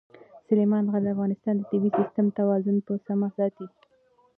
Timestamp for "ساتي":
3.37-3.67